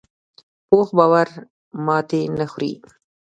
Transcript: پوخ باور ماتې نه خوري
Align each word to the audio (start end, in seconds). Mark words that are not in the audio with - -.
پوخ 0.67 0.87
باور 0.97 1.27
ماتې 1.85 2.21
نه 2.37 2.45
خوري 2.51 2.73